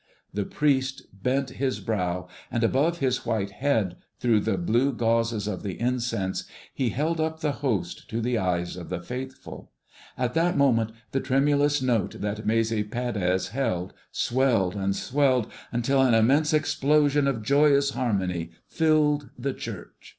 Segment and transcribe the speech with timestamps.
[0.33, 5.61] The priest bent his brow, and above his white head, through the blue gauzes of
[5.61, 9.69] the incense, he held up the Host to the eyes of the faithful.
[10.17, 16.15] At that moment the tremulous note that Maese Pérez held swelled and swelled until an
[16.15, 20.09] immense explosion of joyous harmony filled the church.